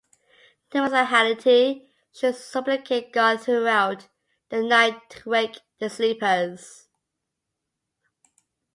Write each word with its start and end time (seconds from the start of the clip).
A 0.71 0.77
mesaharati 0.79 1.91
should 2.11 2.35
supplicate 2.35 3.13
God 3.13 3.39
throughout 3.39 4.07
the 4.49 4.63
night 4.63 5.11
to 5.11 5.29
wake 5.29 5.59
the 5.77 5.91
sleepers. 5.91 6.87